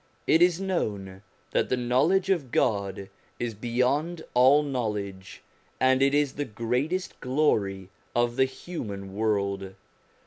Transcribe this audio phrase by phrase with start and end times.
[0.25, 1.21] It is known
[1.51, 3.07] that the knowledge of God
[3.37, 5.43] is beyond all knowledge,
[5.79, 9.75] and it is the greatest glory of the human world.